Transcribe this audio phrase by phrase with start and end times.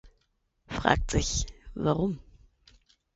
[0.65, 1.45] Fragt sich,
[1.75, 2.17] warum?